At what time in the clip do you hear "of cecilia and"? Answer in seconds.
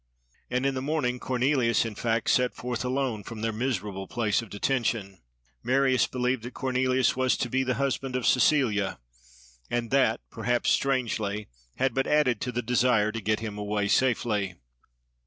8.15-9.91